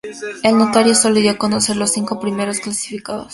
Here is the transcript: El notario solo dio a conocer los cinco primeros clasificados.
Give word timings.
El 0.41 0.57
notario 0.57 0.95
solo 0.95 1.19
dio 1.19 1.29
a 1.29 1.37
conocer 1.37 1.75
los 1.77 1.91
cinco 1.91 2.19
primeros 2.19 2.59
clasificados. 2.59 3.29